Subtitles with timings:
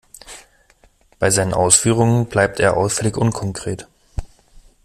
[1.19, 3.87] Bei seinen Ausführungen bleibt er auffällig unkonkret.